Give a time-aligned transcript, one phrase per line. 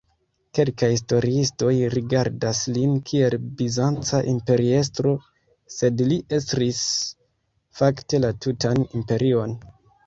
[0.59, 5.15] Kelkaj historiistoj rigardas lin kiel bizanca imperiestro,
[5.77, 6.83] sed li estris
[7.83, 9.59] fakte la tutan imperion.